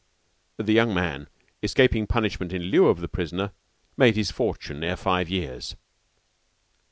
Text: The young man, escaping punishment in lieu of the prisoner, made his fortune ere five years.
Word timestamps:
The 0.57 0.73
young 0.73 0.95
man, 0.95 1.27
escaping 1.61 2.07
punishment 2.07 2.53
in 2.53 2.63
lieu 2.71 2.87
of 2.87 3.01
the 3.01 3.07
prisoner, 3.07 3.51
made 3.95 4.15
his 4.15 4.31
fortune 4.31 4.83
ere 4.83 4.97
five 4.97 5.29
years. 5.29 5.75